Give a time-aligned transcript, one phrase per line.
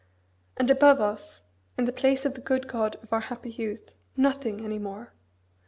[0.57, 1.45] And above us,
[1.77, 5.13] in place of the good God of our happy youth, nothing, any more!